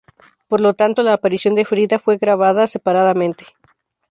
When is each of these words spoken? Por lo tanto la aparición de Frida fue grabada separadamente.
Por 0.49 0.61
lo 0.61 0.73
tanto 0.73 1.03
la 1.03 1.13
aparición 1.13 1.53
de 1.53 1.63
Frida 1.63 1.99
fue 1.99 2.17
grabada 2.17 2.65
separadamente. 2.65 3.45